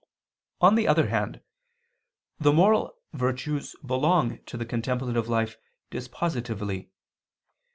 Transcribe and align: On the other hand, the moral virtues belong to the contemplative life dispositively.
On 0.61 0.73
the 0.73 0.87
other 0.87 1.09
hand, 1.09 1.41
the 2.39 2.51
moral 2.51 2.95
virtues 3.13 3.75
belong 3.85 4.39
to 4.47 4.57
the 4.57 4.65
contemplative 4.65 5.29
life 5.29 5.57
dispositively. 5.91 6.89